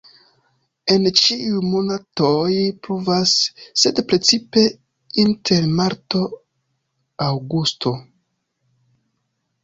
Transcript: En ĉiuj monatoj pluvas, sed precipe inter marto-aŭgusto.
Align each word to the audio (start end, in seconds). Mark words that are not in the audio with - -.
En 0.93 1.03
ĉiuj 1.17 1.57
monatoj 1.73 2.53
pluvas, 2.87 3.33
sed 3.81 4.01
precipe 4.13 4.63
inter 5.25 5.67
marto-aŭgusto. 5.81 7.93